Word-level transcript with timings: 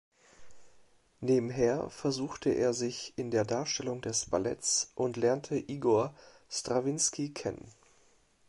Nebenher 1.19 1.91
versuchte 1.91 2.49
er 2.49 2.73
sich 2.73 3.13
in 3.17 3.29
der 3.29 3.45
Darstellung 3.45 4.01
des 4.01 4.25
Balletts 4.25 4.91
und 4.95 5.15
lernte 5.15 5.55
Igor 5.55 6.15
Strawinski 6.49 7.29
kennen. 7.35 7.71